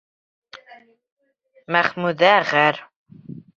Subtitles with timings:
[1.77, 2.83] Мәхмүзә ғәр.